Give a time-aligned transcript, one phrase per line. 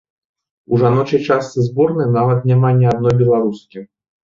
[0.73, 3.89] У жаночай частцы зборнай нават няма ні адной беларускі!